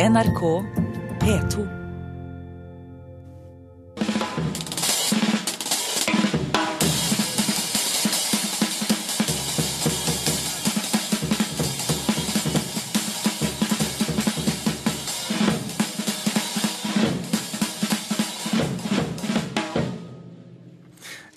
NRK 0.00 0.64
P2. 1.20 1.79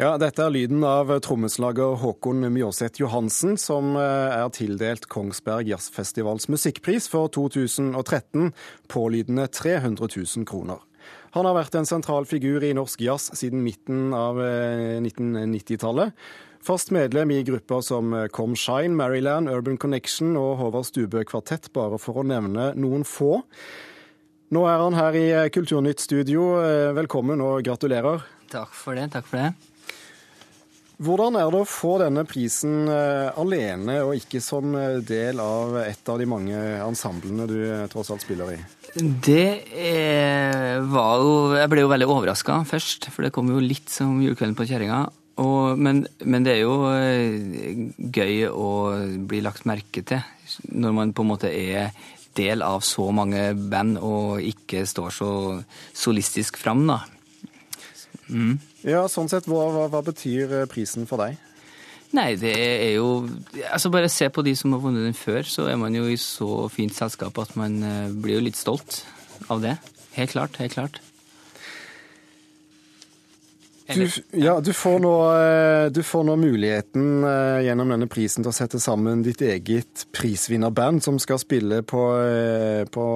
Ja, 0.03 0.17
Dette 0.19 0.41
er 0.43 0.51
lyden 0.51 0.81
av 0.83 1.13
trommeslager 1.23 1.93
Håkon 2.01 2.43
Mjåseth 2.51 2.99
Johansen, 2.99 3.53
som 3.55 3.93
eh, 3.95 4.33
er 4.35 4.49
tildelt 4.51 5.05
Kongsberg 5.07 5.69
Jazzfestivals 5.71 6.49
musikkpris 6.51 7.07
for 7.07 7.31
2013, 7.31 8.49
pålydende 8.91 9.45
300 9.47 10.09
000 10.11 10.43
kroner. 10.49 10.83
Han 11.37 11.47
har 11.47 11.55
vært 11.55 11.79
en 11.79 11.87
sentral 11.87 12.27
figur 12.27 12.67
i 12.67 12.73
norsk 12.75 13.05
jazz 13.05 13.29
siden 13.39 13.63
midten 13.63 14.11
av 14.17 14.43
1990-tallet. 14.43 16.11
Eh, 16.11 16.59
Fast 16.67 16.91
medlem 16.95 17.31
i 17.31 17.41
grupper 17.47 17.79
som 17.83 18.11
Com 18.35 18.59
Shine, 18.59 18.97
Maryland, 18.99 19.47
Urban 19.51 19.79
Connection 19.79 20.35
og 20.39 20.57
Håvard 20.59 20.91
Stubø 20.91 21.23
Kvartett, 21.27 21.71
bare 21.71 21.95
for 21.99 22.19
å 22.19 22.27
nevne 22.27 22.73
noen 22.75 23.07
få. 23.07 23.37
Nå 24.51 24.67
er 24.67 24.83
han 24.83 24.99
her 24.99 25.15
i 25.15 25.27
Kulturnytt-studio. 25.55 26.55
Eh, 26.59 26.93
velkommen 26.99 27.39
og 27.43 27.63
gratulerer. 27.63 28.27
Takk 28.51 28.75
for 28.75 28.99
det. 28.99 29.13
Takk 29.15 29.31
for 29.31 29.39
det. 29.39 29.72
Hvordan 31.03 31.37
er 31.39 31.49
det 31.51 31.59
å 31.63 31.67
få 31.67 31.97
denne 32.01 32.23
prisen 32.27 32.87
uh, 32.87 33.33
alene, 33.39 33.99
og 34.05 34.15
ikke 34.17 34.39
som 34.43 34.75
eh, 34.77 35.01
del 35.03 35.41
av 35.43 35.75
et 35.81 36.09
av 36.09 36.21
de 36.21 36.27
mange 36.29 36.59
ensemblene 36.83 37.47
du 37.49 37.57
uh, 37.65 37.85
tross 37.91 38.11
alt 38.13 38.23
spiller 38.23 38.53
i? 38.55 38.59
Det 38.93 39.73
er, 39.73 40.83
var 40.85 41.23
jo 41.23 41.33
Jeg 41.57 41.71
ble 41.71 41.81
jo 41.81 41.89
veldig 41.89 42.07
overraska 42.13 42.59
først, 42.69 43.09
for 43.11 43.25
det 43.25 43.33
kom 43.35 43.49
jo 43.51 43.63
litt 43.63 43.89
som 43.91 44.21
julekvelden 44.21 44.57
på 44.59 44.67
kjerringa. 44.69 45.05
Men, 45.33 46.03
men, 46.21 46.43
det 46.45 46.51
er 46.53 46.59
jo 46.61 46.75
gøy 48.13 48.43
å 48.53 48.67
bli 49.25 49.39
lagt 49.41 49.65
merke 49.65 50.03
til 50.05 50.21
når 50.69 50.93
man 50.93 51.13
på 51.17 51.25
en 51.25 51.31
måte 51.31 51.49
er 51.49 51.89
del 52.37 52.61
av 52.61 52.83
så 52.85 53.07
mange 53.15 53.47
band 53.57 53.97
og 53.97 54.45
ikke 54.45 54.85
står 54.89 55.15
så 55.17 55.31
solistisk 55.97 56.61
fram, 56.61 56.85
da. 56.89 57.01
Mm. 58.33 58.57
Ja, 58.89 59.05
sånn 59.11 59.29
sett, 59.31 59.47
hva, 59.49 59.67
hva, 59.71 59.87
hva, 59.93 60.03
betyr 60.05 60.61
eh, 60.61 60.69
prisen 60.69 61.07
for 61.09 61.21
deg? 61.21 61.37
Nei, 62.13 62.33
det 62.37 62.53
er 62.53 62.91
jo 62.93 63.23
Altså 63.71 63.89
Bare 63.89 64.09
se 64.11 64.27
på 64.29 64.43
de 64.45 64.51
som 64.57 64.75
har 64.75 64.83
vunnet 64.83 65.07
den 65.07 65.17
før, 65.17 65.45
så 65.49 65.65
er 65.71 65.79
man 65.81 65.95
jo 65.97 66.05
i 66.09 66.19
så 66.21 66.67
fint 66.73 66.93
selskap 66.93 67.39
at 67.41 67.55
man 67.59 67.79
eh, 67.85 68.11
blir 68.13 68.39
jo 68.39 68.45
litt 68.49 68.59
stolt 68.59 69.01
av 69.53 69.63
det. 69.63 69.77
Helt 70.17 70.35
klart. 70.35 70.59
Helt 70.61 70.77
klart. 70.77 71.01
Du, 73.83 74.05
ja, 74.39 74.53
du 74.63 74.69
får, 74.71 74.99
nå, 75.03 75.13
eh, 75.35 75.87
du 75.91 75.99
får, 76.07 76.23
nå, 76.23 76.37
muligheten 76.39 77.25
gjennom 77.65 77.89
denne 77.91 78.07
prisen 78.07 78.45
til 78.45 78.53
å 78.53 78.55
sette 78.55 78.79
sammen 78.79 79.25
ditt 79.25 79.43
eget 79.43 80.05
prisvinnerband 80.15 81.03
som 81.03 81.17
skal 81.19 81.41
spille 81.41 81.81
på, 81.83 82.03
på 82.95 83.07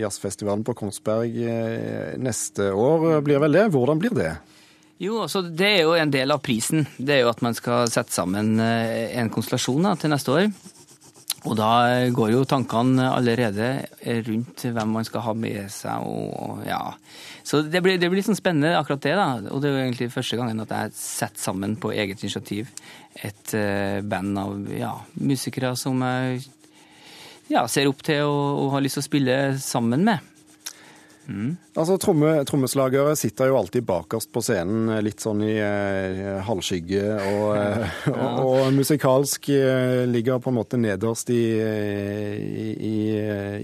jazzfestivalen 0.00 0.66
på 0.66 0.74
Kongsberg 0.80 1.38
neste 2.18 2.72
år, 2.74 3.22
blir 3.26 3.42
vel 3.46 3.60
det? 3.60 3.68
Hvordan 3.76 4.02
blir 4.02 4.18
det? 4.18 4.32
Jo, 5.02 5.24
altså 5.24 5.42
Det 5.42 5.66
er 5.66 5.82
jo 5.82 5.96
en 5.98 6.12
del 6.12 6.30
av 6.30 6.42
prisen. 6.44 6.86
Det 6.96 7.16
er 7.16 7.24
jo 7.24 7.32
at 7.32 7.42
man 7.44 7.56
skal 7.56 7.90
sette 7.90 8.14
sammen 8.14 8.54
eh, 8.62 9.16
en 9.18 9.32
konstellasjon 9.32 9.88
da, 9.88 9.94
til 9.98 10.12
neste 10.14 10.34
år. 10.34 10.46
Og 11.44 11.56
da 11.58 12.08
går 12.14 12.30
jo 12.32 12.46
tankene 12.48 13.10
allerede 13.12 13.68
rundt 14.26 14.64
hvem 14.64 14.94
man 14.96 15.04
skal 15.04 15.26
ha 15.26 15.34
med 15.36 15.68
seg. 15.72 16.06
og 16.08 16.62
ja. 16.64 16.80
Så 17.44 17.60
det 17.68 17.82
blir, 17.84 17.98
det 18.00 18.08
blir 18.08 18.22
litt 18.22 18.30
sånn 18.30 18.38
spennende, 18.38 18.72
akkurat 18.78 19.04
det. 19.04 19.14
da. 19.18 19.28
Og 19.52 19.60
det 19.60 19.68
er 19.68 19.76
jo 19.76 19.82
egentlig 19.82 20.12
første 20.14 20.38
gangen 20.40 20.64
at 20.64 20.72
jeg 20.72 20.96
setter 20.96 21.44
sammen 21.44 21.76
på 21.76 21.92
eget 21.92 22.24
initiativ 22.24 22.72
et 23.20 23.54
uh, 23.54 24.00
band 24.00 24.40
av 24.40 24.72
ja, 24.72 24.94
musikere 25.20 25.74
som 25.78 26.00
jeg 26.02 26.40
ja, 27.52 27.66
ser 27.68 27.90
opp 27.90 28.00
til 28.04 28.24
og, 28.24 28.64
og 28.64 28.72
har 28.74 28.86
lyst 28.86 28.98
til 28.98 29.04
å 29.04 29.10
spille 29.10 29.36
sammen 29.60 30.08
med. 30.08 30.33
Mm. 31.26 31.54
Altså, 31.74 31.96
tromme, 32.00 32.30
Trommeslagere 32.48 33.14
sitter 33.16 33.48
jo 33.48 33.56
alltid 33.58 33.86
bakerst 33.88 34.30
på 34.34 34.42
scenen, 34.44 34.90
litt 35.04 35.22
sånn 35.24 35.40
i 35.46 35.54
eh, 35.56 36.40
halvskygge. 36.44 37.04
Og, 37.30 37.46
eh, 37.58 37.94
ja. 38.10 38.14
og, 38.14 38.42
og, 38.44 38.68
musikalsk 38.76 39.48
eh, 39.54 40.04
ligger 40.10 40.42
på 40.42 40.52
en 40.52 40.58
måte 40.58 40.80
nederst 40.80 41.32
i, 41.34 41.40
i, 41.56 42.66
i, 42.74 42.96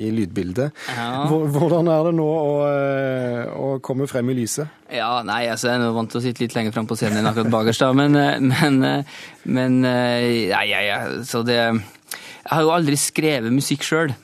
i 0.08 0.12
lydbildet. 0.16 0.72
Ja. 0.96 1.26
Hvordan 1.30 1.90
er 1.92 2.08
det 2.08 2.14
nå 2.18 2.30
å, 2.30 2.54
eh, 2.70 3.42
å, 3.52 3.70
komme 3.84 4.08
frem 4.10 4.32
i 4.32 4.38
lyset? 4.40 4.80
Ja, 4.90 5.20
nei, 5.26 5.44
altså, 5.52 5.70
Jeg 5.70 5.84
er 5.84 5.94
vant 5.94 6.10
til 6.10 6.20
å 6.22 6.24
sitte 6.24 6.44
litt 6.44 6.56
lenger 6.56 6.74
frem 6.74 6.88
på 6.90 6.98
scenen 6.98 7.20
enn 7.20 7.30
akkurat 7.30 7.52
bakerst, 7.52 7.84
da. 7.84 7.92
Men, 7.96 8.16
eh, 8.16 8.40
men, 8.40 9.04
men 9.44 9.78
nei, 9.84 10.66
ja, 10.72 11.04
så 11.26 11.44
det 11.46 11.60
Jeg 11.60 12.50
har 12.50 12.64
jo 12.64 12.74
aldri 12.74 12.98
skrevet 12.98 13.54
musikk 13.54 13.86
sjøl. 13.86 14.16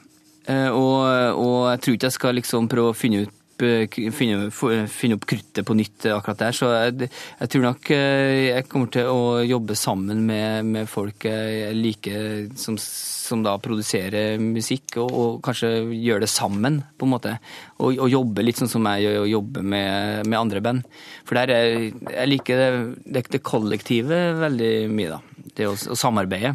Eh, 0.46 0.68
og, 0.70 1.02
og, 1.40 1.58
jeg 1.72 1.82
tror 1.82 1.96
ikke 1.96 2.08
jeg 2.08 2.16
skal 2.20 2.38
liksom 2.38 2.70
prøve 2.70 2.92
å 2.92 2.96
finne, 2.96 3.24
ut, 3.26 3.64
eh, 3.66 4.10
finne, 4.14 4.50
finne 4.52 5.16
opp 5.18 5.26
kruttet 5.26 5.66
på 5.66 5.74
nytt 5.74 6.06
akkurat 6.12 6.44
der. 6.44 6.54
Så 6.54 6.70
jeg, 6.70 7.08
jeg, 7.08 7.50
tror 7.50 7.64
nok 7.66 7.90
eh, 7.96 8.34
jeg 8.52 8.68
kommer 8.70 8.92
til 8.94 9.10
å 9.10 9.40
jobbe 9.42 9.78
sammen 9.78 10.22
med, 10.28 10.68
med 10.70 10.90
folk 10.90 11.26
jeg 11.26 11.74
liker, 11.74 12.46
som, 12.60 12.78
som, 12.78 13.42
da 13.42 13.56
produserer 13.62 14.38
musikk, 14.42 15.00
og, 15.02 15.10
og, 15.10 15.40
kanskje 15.46 15.72
gjøre 15.96 16.26
det 16.26 16.30
sammen, 16.30 16.78
på 16.94 17.08
en 17.08 17.14
måte. 17.16 17.34
Og, 17.80 17.96
og 17.96 18.12
jobbe 18.12 18.46
litt 18.46 18.62
sånn 18.62 18.70
som 18.70 18.86
jeg 18.92 19.08
gjør, 19.08 19.26
jobbe 19.34 19.66
med, 19.66 20.22
med 20.30 20.38
andre 20.38 20.62
band. 20.62 20.86
For 21.26 21.40
der 21.40 21.54
er, 21.56 21.74
jeg 21.90 22.30
liker 22.30 22.62
det, 22.62 23.26
det, 23.34 23.42
kollektive 23.42 24.22
veldig 24.44 24.72
mye, 24.94 25.18
da. 25.18 25.50
Det 25.56 25.66
å, 25.72 25.74
å 25.74 25.98
samarbeide. 25.98 26.54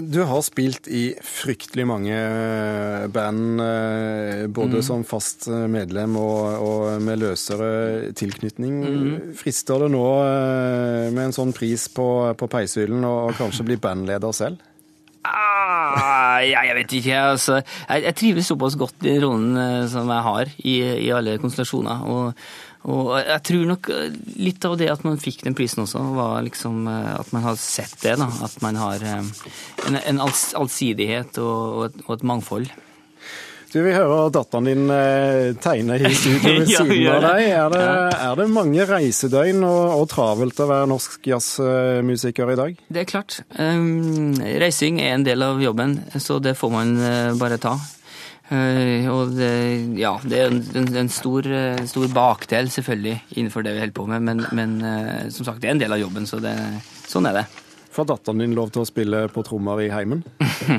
Du 0.00 0.22
har 0.26 0.42
spilt 0.42 0.88
i 0.90 1.14
fryktelig 1.22 1.84
mange 1.86 2.14
eh, 2.14 3.06
band, 3.12 3.60
eh, 3.62 4.44
både 4.50 4.80
mm. 4.80 4.84
som 4.86 5.04
fast 5.06 5.46
eh, 5.46 5.66
medlem 5.70 6.16
og, 6.18 6.64
og 6.64 7.02
med 7.04 7.20
løsere 7.22 8.12
tilknytning. 8.18 8.80
Mm. 8.82 9.14
Frister 9.38 9.84
det 9.84 9.92
nå 9.94 10.04
med 11.14 11.22
en 11.28 11.36
sånn 11.36 11.54
pris 11.54 11.86
på, 11.94 12.08
på 12.38 12.50
peishyllen 12.50 13.06
og 13.06 13.34
kanskje 13.38 13.68
bli 13.70 13.78
bandleder 13.80 14.34
selv? 14.34 14.62
Ah, 15.24 16.42
ja, 16.44 16.66
jeg 16.66 16.76
vet 16.80 16.98
ikke. 16.98 17.20
Altså, 17.32 17.60
jeg, 17.62 18.04
jeg 18.08 18.18
trives 18.20 18.50
såpass 18.50 18.76
godt 18.80 19.06
i 19.08 19.16
rollen 19.22 19.88
som 19.88 20.10
jeg 20.10 20.26
har 20.26 20.54
i, 20.58 20.76
i 21.06 21.10
alle 21.14 21.38
konstellasjoner. 21.40 22.02
Og, 22.10 22.46
og 22.84 23.14
jeg 23.16 23.40
tror 23.48 23.68
nok 23.70 23.88
eh, 23.94 24.16
litt 24.44 24.64
av 24.68 24.76
det 24.76 24.90
at 24.92 25.04
man 25.06 25.20
fikk 25.20 25.46
den 25.46 25.56
prisen 25.56 25.84
også, 25.86 26.02
var 26.18 26.42
liksom 26.44 26.84
eh, 26.90 27.12
at 27.16 27.30
man 27.32 27.46
har 27.46 27.60
sett 27.60 27.96
det. 28.02 28.18
da, 28.20 28.28
At 28.44 28.58
man 28.64 28.76
har 28.76 29.04
eh, 29.04 29.44
en, 29.88 29.96
en 29.96 30.24
allsidighet 30.24 31.40
og, 31.40 31.54
og, 31.54 31.84
et, 31.88 32.02
og, 32.04 32.16
et, 32.18 32.26
mangfold. 32.28 32.68
Du, 33.72 33.80
Vi 33.82 33.90
hører 33.90 34.28
datteren 34.30 34.68
din 34.68 34.84
tegne 35.58 35.96
i 35.98 36.12
studio 36.14 36.52
ved 36.60 36.68
siden 36.76 37.08
av 37.10 37.24
deg. 37.24 37.40
Er 37.48 37.72
det, 37.72 37.88
er 38.28 38.36
det 38.38 38.46
mange 38.52 38.86
reisedøgn 38.86 39.64
og, 39.66 39.80
og, 39.96 40.04
travelt 40.12 40.60
å 40.62 40.68
være 40.70 40.90
norsk 40.92 41.26
jazzmusiker 41.32 42.52
i 42.52 42.60
dag? 42.60 42.84
Det 42.86 43.02
er 43.02 43.08
klart. 43.10 43.40
Um, 43.58 44.36
reising 44.62 45.00
er 45.02 45.16
en 45.16 45.26
del 45.26 45.42
av 45.42 45.58
jobben, 45.64 45.96
så 46.22 46.38
det 46.38 46.54
får 46.60 46.70
man 46.76 46.94
bare 47.40 47.58
ta. 47.58 47.74
Eh, 48.52 49.06
og 49.08 49.32
det, 49.32 49.52
ja, 49.96 50.12
det 50.20 50.40
er 50.42 50.50
en, 50.52 50.88
en 51.00 51.08
stor, 51.08 51.46
eh, 51.48 51.80
stor, 51.88 52.10
bakdel 52.12 52.68
selvfølgelig 52.68 53.14
innenfor 53.38 53.64
det 53.64 53.72
vi 53.72 53.80
holder 53.80 53.96
på 53.96 54.04
med, 54.10 54.26
men, 54.26 54.42
men, 54.52 54.74
eh, 54.84 55.30
som 55.32 55.46
sagt, 55.48 55.62
det 55.62 55.70
er 55.70 55.78
en 55.78 55.80
del 55.80 55.94
av 55.96 56.02
jobben, 56.02 56.28
så 56.28 56.42
det, 56.44 56.52
sånn 57.08 57.30
er 57.30 57.40
det. 57.40 57.44
Får 57.94 58.10
datteren 58.10 58.42
din 58.42 58.56
lov 58.58 58.74
til 58.74 58.82
å 58.82 58.88
spille 58.88 59.22
på 59.32 59.46
trommer 59.46 59.80
i 59.80 59.88
heimen? 59.94 60.20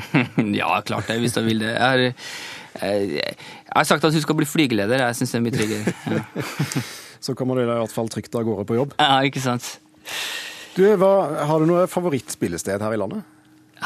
ja, 0.60 0.70
klart 0.86 1.10
det, 1.10 1.18
hvis 1.24 1.38
hun 1.40 1.48
vil 1.48 1.64
det. 1.64 1.74
Jeg 1.74 1.82
har, 1.82 2.06
jeg, 2.06 3.10
jeg 3.16 3.36
har, 3.72 3.90
sagt 3.90 4.06
at 4.06 4.14
hun 4.14 4.26
skal 4.28 4.38
bli 4.38 4.50
flygeleder, 4.52 5.08
jeg 5.08 5.18
syns 5.22 5.34
det 5.34 5.40
er 5.40 5.46
mye 5.48 5.58
tryggere. 5.58 5.96
Ja. 6.12 6.48
så 7.26 7.34
kommer 7.40 7.58
du 7.58 7.66
i 7.66 7.70
hvert 7.72 7.96
fall 7.96 8.12
trygt 8.14 8.36
av 8.38 8.46
gårde 8.46 8.68
på 8.70 8.78
jobb? 8.78 8.98
Ja, 9.02 9.24
ikke 9.26 9.42
sant. 9.42 9.78
Du, 10.76 10.84
hva, 11.00 11.16
Har 11.48 11.64
du 11.64 11.72
noe 11.72 11.88
favorittspillested 11.90 12.84
her 12.84 12.94
i 12.94 13.00
landet? 13.00 13.26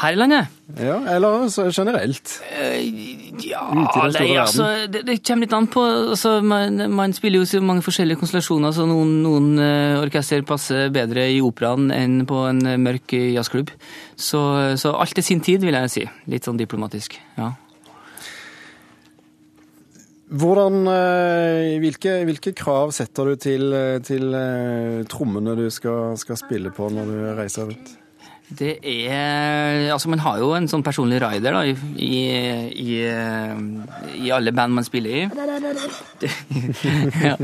Her 0.00 0.14
i 0.14 0.16
landet? 0.16 0.48
Ja, 0.80 0.96
Eller 1.12 1.48
generelt? 1.76 2.32
Uh, 2.48 2.76
ja, 3.44 3.62
nei, 3.74 4.36
altså, 4.38 4.68
det, 4.88 5.02
det, 5.08 5.18
kommer 5.26 5.44
litt 5.44 5.56
an 5.56 5.68
på 5.72 5.82
altså, 5.84 6.38
man, 6.44 6.86
man, 6.94 7.12
spiller 7.16 7.42
jo 7.42 7.48
så 7.48 7.60
mange 7.64 7.84
forskjellige 7.84 8.20
konstellasjoner, 8.20 8.72
så 8.76 8.86
noen, 8.88 9.18
noen 9.24 9.50
uh, 9.60 10.00
orkester 10.00 10.44
passer 10.46 10.92
bedre 10.94 11.26
i 11.34 11.40
operaen 11.44 11.90
enn 11.92 12.22
på 12.28 12.44
en 12.48 12.62
uh, 12.64 12.76
mørk 12.80 13.12
jazzklubb. 13.12 13.74
Så, 14.16 14.40
så, 14.80 14.94
alt 14.96 15.20
er 15.20 15.26
sin 15.26 15.44
tid, 15.44 15.64
vil 15.66 15.76
jeg 15.76 15.92
si. 15.92 16.06
Litt 16.32 16.48
sånn 16.48 16.60
diplomatisk. 16.60 17.18
ja. 17.40 17.52
Hvordan, 20.30 20.84
hvilke, 21.82 22.12
hvilke, 22.28 22.52
krav 22.54 22.92
setter 22.94 23.32
du 23.32 23.40
til, 23.42 23.72
til 24.06 24.36
trommene 25.10 25.56
du 25.58 25.64
skal, 25.74 26.14
skal 26.22 26.38
spille 26.38 26.70
på 26.70 26.86
når 26.94 27.10
du 27.10 27.16
reiser 27.34 27.66
rundt? 27.66 27.90
Det 28.58 28.72
er 28.82 29.90
Altså, 29.92 30.10
man 30.10 30.22
har 30.24 30.40
jo 30.40 30.50
en 30.56 30.66
sånn 30.70 30.82
personlig 30.86 31.20
rider 31.22 31.54
da, 31.54 31.62
i, 31.64 31.74
i, 32.02 32.96
i, 34.18 34.30
alle 34.34 34.52
band 34.56 34.74
man 34.74 34.86
spiller 34.86 35.10
i. 35.10 35.22
ja. 37.28 37.36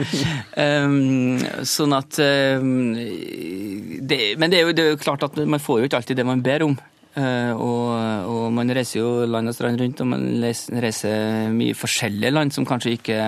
um, 0.84 1.38
sånn 1.66 1.94
at 1.96 2.18
um, 2.58 2.92
det, 2.96 4.20
Men 4.40 4.52
det 4.52 4.60
er, 4.60 4.66
jo, 4.66 4.74
det 4.76 4.84
er, 4.84 4.92
jo, 4.94 5.00
klart 5.02 5.26
at 5.26 5.38
man 5.46 5.62
får 5.62 5.80
jo 5.80 5.88
ikke 5.90 6.02
alltid 6.02 6.20
det 6.20 6.28
man 6.28 6.44
ber 6.44 6.66
om. 6.66 6.76
Uh, 7.16 7.52
og, 7.54 7.86
og, 8.28 8.42
man 8.52 8.74
reiser 8.76 9.00
jo 9.00 9.08
land 9.30 9.48
og 9.48 9.56
strand 9.56 9.80
rundt, 9.80 10.02
og 10.04 10.10
man 10.10 10.26
reiser 10.42 11.48
mye 11.54 11.76
forskjellige 11.78 12.34
land 12.34 12.52
som 12.52 12.68
kanskje 12.68 12.98
ikke 12.98 13.20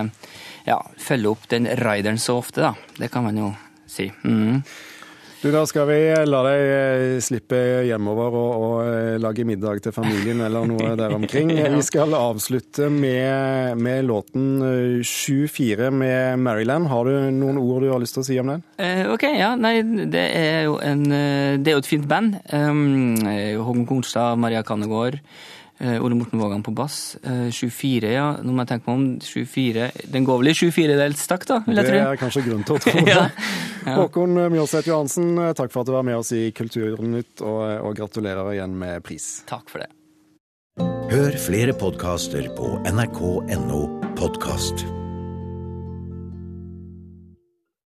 ja, 0.69 0.77
følger 1.01 1.33
opp 1.33 1.49
den 1.49 1.71
rideren 1.81 2.21
så 2.21 2.37
ofte, 2.43 2.67
da. 2.67 2.75
Det 2.99 3.09
kan 3.13 3.25
man 3.25 3.41
jo 3.41 3.53
si. 3.89 4.11
Mm. 4.25 4.61
Du, 5.39 5.53
Da 5.55 5.61
skal 5.71 5.87
vi 5.87 5.99
la 6.27 6.39
deg 6.43 6.61
eh, 6.67 7.19
slippe 7.23 7.59
hjemover 7.87 8.35
og, 8.35 8.55
og, 8.59 8.79
eh, 8.91 9.19
lage 9.23 9.45
middag 9.47 9.85
til 9.85 9.95
familien 9.95 10.43
eller 10.43 10.67
noe 10.67 10.95
der 10.99 11.15
omkring. 11.15 11.53
Vi 11.55 11.83
skal 11.87 12.17
avslutte 12.19 12.89
med, 12.91 13.79
med 13.79 14.09
låten 14.09 14.59
7-4 14.99 15.87
eh, 15.87 15.95
med 15.95 16.43
Maryland. 16.43 16.91
Har 16.91 17.07
du 17.07 17.31
noen 17.37 17.61
ord 17.63 17.87
du 17.87 17.93
har 17.93 18.03
lyst 18.03 18.19
til 18.19 18.25
å 18.25 18.27
si 18.27 18.41
om 18.43 18.51
den? 18.51 18.65
Eh, 18.83 19.05
ok, 19.13 19.29
ja. 19.39 19.53
Nei, 19.55 19.77
det 20.11 20.25
er 20.41 20.67
jo, 20.67 20.81
en, 20.83 21.07
det 21.07 21.71
er 21.71 21.79
jo 21.79 21.85
et 21.85 21.93
fint 21.93 22.11
band. 22.11 22.41
Um, 22.51 23.23
Håkon 23.63 23.87
Kornstad, 23.87 24.43
Maria 24.43 24.65
Kannegård. 24.67 25.21
Uh, 25.79 25.97
Ole 26.03 26.17
Morten 26.19 26.41
Vågan 26.43 26.63
på 26.67 26.73
bass. 26.75 27.17
Uh, 27.23 27.49
24, 27.55 28.11
ja. 28.11 28.27
Nå 28.43 28.55
må 28.55 28.65
jeg 28.65 28.73
tenke 28.73 28.91
meg 28.91 28.99
om. 28.99 29.07
24. 29.23 29.89
Den 30.11 30.27
går 30.27 30.41
vel 30.43 30.51
i 30.51 30.57
24-dels 30.59 31.27
takk, 31.31 31.47
da? 31.47 31.61
vil 31.69 31.79
jeg 31.79 31.91
tro. 31.91 31.99
Det 32.01 32.07
er 32.09 32.23
kanskje 32.25 32.45
grunn 32.49 32.67
til 32.67 32.79
å 32.79 32.83
tro 32.83 32.95
det. 33.07 33.15
ja. 33.15 33.29
Ja. 33.87 33.95
Håkon 34.03 34.35
Mjåseth 34.53 34.91
Johansen, 34.91 35.31
eh, 35.39 35.55
takk 35.57 35.73
for 35.73 35.81
at 35.81 35.89
du 35.89 35.95
var 35.95 36.05
med 36.05 36.19
oss 36.19 36.33
i 36.37 36.51
Kulturnytt, 36.53 37.41
og, 37.41 37.63
og 37.87 37.97
gratulerer 37.97 38.53
igjen 38.57 38.75
med 38.77 39.01
pris. 39.07 39.31
Takk 39.49 39.71
for 39.73 39.85
det. 39.85 39.91
Hør 41.09 41.39
flere 41.41 41.73
podkaster 41.79 42.51
på 42.59 42.77
nrk.no 42.91 43.83
podkast. 44.19 44.98